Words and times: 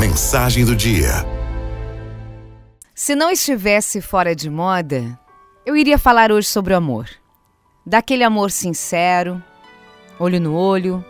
Mensagem 0.00 0.64
do 0.64 0.74
dia. 0.74 1.10
Se 2.94 3.14
não 3.14 3.30
estivesse 3.30 4.00
fora 4.00 4.34
de 4.34 4.48
moda, 4.48 5.20
eu 5.66 5.76
iria 5.76 5.98
falar 5.98 6.32
hoje 6.32 6.48
sobre 6.48 6.72
o 6.72 6.76
amor. 6.78 7.06
Daquele 7.84 8.24
amor 8.24 8.50
sincero, 8.50 9.44
olho 10.18 10.40
no 10.40 10.54
olho, 10.54 11.04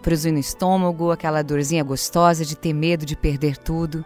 friozinho 0.00 0.34
no 0.34 0.38
estômago, 0.38 1.10
aquela 1.10 1.42
dorzinha 1.42 1.82
gostosa 1.82 2.44
de 2.44 2.56
ter 2.56 2.72
medo 2.72 3.04
de 3.04 3.16
perder 3.16 3.56
tudo. 3.56 4.04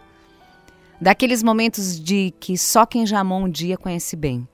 Daqueles 0.98 1.42
momentos 1.42 2.00
de 2.00 2.30
que 2.40 2.56
só 2.56 2.86
quem 2.86 3.06
já 3.06 3.20
amou 3.20 3.42
um 3.42 3.50
dia 3.50 3.76
conhece 3.76 4.16
bem. 4.16 4.48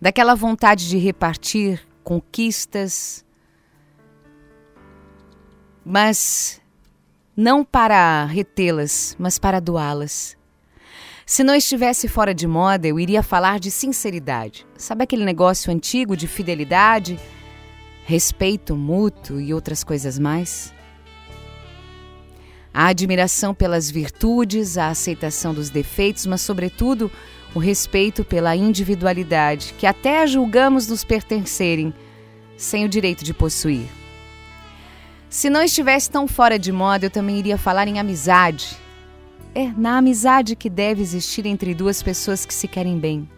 Daquela 0.00 0.34
vontade 0.34 0.88
de 0.88 0.96
repartir 0.96 1.86
conquistas, 2.02 3.22
mas 5.84 6.63
não 7.36 7.64
para 7.64 8.24
retê-las, 8.26 9.16
mas 9.18 9.38
para 9.38 9.60
doá-las. 9.60 10.36
Se 11.26 11.42
não 11.42 11.54
estivesse 11.54 12.06
fora 12.06 12.34
de 12.34 12.46
moda, 12.46 12.86
eu 12.86 13.00
iria 13.00 13.22
falar 13.22 13.58
de 13.58 13.70
sinceridade. 13.70 14.66
Sabe 14.76 15.04
aquele 15.04 15.24
negócio 15.24 15.72
antigo 15.72 16.16
de 16.16 16.26
fidelidade, 16.26 17.18
respeito 18.04 18.76
mútuo 18.76 19.40
e 19.40 19.54
outras 19.54 19.82
coisas 19.82 20.18
mais? 20.18 20.72
A 22.72 22.88
admiração 22.88 23.54
pelas 23.54 23.90
virtudes, 23.90 24.76
a 24.76 24.88
aceitação 24.88 25.54
dos 25.54 25.70
defeitos, 25.70 26.26
mas, 26.26 26.40
sobretudo, 26.40 27.10
o 27.54 27.58
respeito 27.58 28.24
pela 28.24 28.54
individualidade, 28.54 29.74
que 29.78 29.86
até 29.86 30.26
julgamos 30.26 30.88
nos 30.88 31.04
pertencerem, 31.04 31.94
sem 32.56 32.84
o 32.84 32.88
direito 32.88 33.24
de 33.24 33.32
possuir. 33.32 34.03
Se 35.34 35.50
não 35.50 35.64
estivesse 35.64 36.08
tão 36.08 36.28
fora 36.28 36.56
de 36.56 36.70
moda, 36.70 37.06
eu 37.06 37.10
também 37.10 37.36
iria 37.36 37.58
falar 37.58 37.88
em 37.88 37.98
amizade. 37.98 38.76
É 39.52 39.66
na 39.66 39.98
amizade 39.98 40.54
que 40.54 40.70
deve 40.70 41.02
existir 41.02 41.44
entre 41.44 41.74
duas 41.74 42.00
pessoas 42.00 42.46
que 42.46 42.54
se 42.54 42.68
querem 42.68 43.00
bem. 43.00 43.28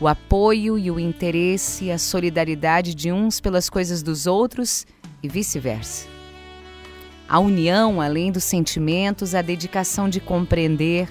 O 0.00 0.08
apoio 0.08 0.78
e 0.78 0.90
o 0.90 0.98
interesse, 0.98 1.90
a 1.90 1.98
solidariedade 1.98 2.94
de 2.94 3.12
uns 3.12 3.38
pelas 3.38 3.68
coisas 3.68 4.02
dos 4.02 4.26
outros 4.26 4.86
e 5.22 5.28
vice-versa. 5.28 6.08
A 7.28 7.38
união, 7.38 8.00
além 8.00 8.32
dos 8.32 8.44
sentimentos, 8.44 9.34
a 9.34 9.42
dedicação 9.42 10.08
de 10.08 10.20
compreender. 10.20 11.06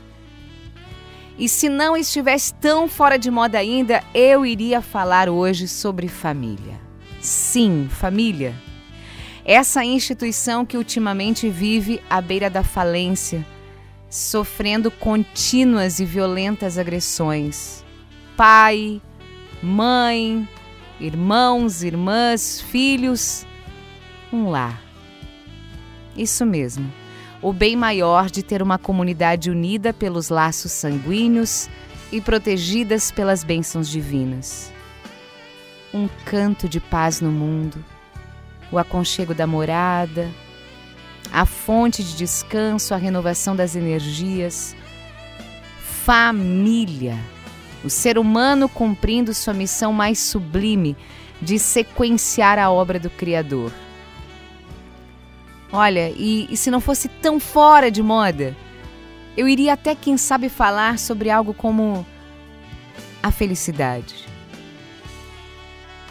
E 1.38 1.48
se 1.48 1.70
não 1.70 1.96
estivesse 1.96 2.52
tão 2.56 2.88
fora 2.88 3.20
de 3.20 3.30
moda 3.30 3.60
ainda, 3.60 4.04
eu 4.12 4.44
iria 4.44 4.82
falar 4.82 5.30
hoje 5.30 5.68
sobre 5.68 6.08
família. 6.08 6.82
Sim, 7.22 7.88
família 7.92 8.56
essa 9.48 9.82
instituição 9.82 10.66
que 10.66 10.76
ultimamente 10.76 11.50
vive 11.50 12.02
à 12.10 12.20
beira 12.20 12.50
da 12.50 12.64
falência, 12.64 13.48
sofrendo 14.10 14.92
contínuas 14.92 16.02
e 16.02 16.06
violentas 16.06 16.78
agressões. 16.78 17.82
Pai, 18.36 19.02
mãe, 19.64 20.48
irmãos, 21.00 21.82
irmãs, 21.82 22.60
filhos, 22.60 23.48
um 24.34 24.50
lar. 24.50 24.82
Isso 26.14 26.46
mesmo, 26.46 26.92
o 27.42 27.54
bem 27.54 27.78
maior 27.78 28.30
de 28.30 28.44
ter 28.44 28.62
uma 28.62 28.78
comunidade 28.78 29.50
unida 29.50 29.94
pelos 29.94 30.28
laços 30.28 30.74
sanguíneos 30.74 31.70
e 32.12 32.20
protegidas 32.20 33.12
pelas 33.12 33.46
bênçãos 33.46 33.88
divinas. 33.88 34.74
Um 35.94 36.10
canto 36.26 36.68
de 36.68 36.82
paz 36.82 37.22
no 37.22 37.32
mundo 37.32 37.82
o 38.72 38.78
aconchego 38.78 39.34
da 39.34 39.48
morada, 39.48 40.30
a 41.32 41.46
fonte 41.46 42.04
de 42.04 42.16
descanso, 42.16 42.94
a 42.94 42.98
renovação 42.98 43.56
das 43.56 43.76
energias. 43.76 44.76
Família. 46.04 47.18
O 47.84 47.90
ser 47.90 48.18
humano 48.18 48.68
cumprindo 48.68 49.34
sua 49.34 49.54
missão 49.54 49.94
mais 49.94 50.20
sublime 50.20 50.96
de 51.42 51.60
sequenciar 51.60 52.58
a 52.58 52.72
obra 52.72 53.00
do 53.00 53.10
Criador. 53.10 53.72
Olha, 55.72 56.10
e, 56.10 56.48
e 56.50 56.58
se 56.58 56.72
não 56.72 56.80
fosse 56.80 57.08
tão 57.08 57.40
fora 57.40 57.92
de 57.92 58.02
moda, 58.02 58.56
eu 59.36 59.48
iria 59.48 59.74
até, 59.74 59.94
quem 59.94 60.18
sabe, 60.18 60.50
falar 60.50 60.98
sobre 60.98 61.30
algo 61.30 61.54
como 61.54 62.06
a 63.22 63.32
felicidade. 63.32 64.26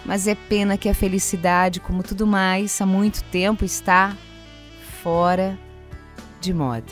Mas 0.06 0.28
é 0.28 0.36
pena 0.36 0.78
que 0.78 0.88
a 0.88 0.94
felicidade, 0.94 1.80
como 1.80 2.02
tudo 2.02 2.26
mais, 2.26 2.80
há 2.80 2.86
muito 2.86 3.24
tempo 3.24 3.64
está 3.64 4.16
fora 5.02 5.58
de 6.40 6.54
moda. 6.54 6.86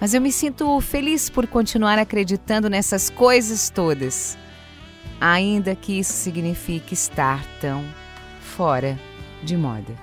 Mas 0.00 0.12
eu 0.12 0.20
me 0.20 0.32
sinto 0.32 0.80
feliz 0.80 1.30
por 1.30 1.46
continuar 1.46 1.98
acreditando 1.98 2.68
nessas 2.68 3.08
coisas 3.08 3.70
todas, 3.70 4.36
ainda 5.20 5.76
que 5.76 5.98
isso 5.98 6.12
signifique 6.12 6.92
estar 6.92 7.44
tão 7.60 7.84
fora 8.40 8.98
de 9.42 9.56
moda. 9.56 9.94